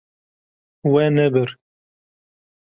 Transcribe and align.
We 0.91 1.05
nebir. 1.15 1.49